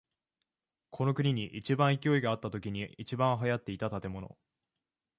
[0.89, 4.35] この国に一番勢いがあったときに一番流行っていた建物。